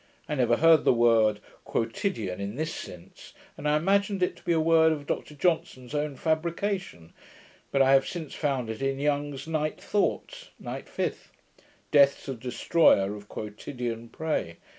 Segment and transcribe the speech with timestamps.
[0.27, 4.51] I never heard the word quotidian in this sense, and I imagined it to be
[4.51, 7.13] a word of Dr Johnson's own fabrication;
[7.71, 11.31] but I have since found it in Young's Night Thoughts (Night fifth):
[11.91, 14.57] Death's a destroyer of quotidian prey.